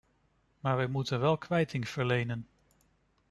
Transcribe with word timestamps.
Maar 0.59 0.75
wij 0.75 0.87
moeten 0.87 1.19
wel 1.19 1.37
kwijting 1.37 1.89
verlenen. 1.89 2.47